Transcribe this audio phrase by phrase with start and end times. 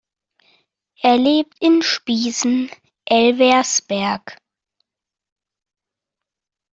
[1.03, 4.41] Er lebt in Spiesen-Elversberg.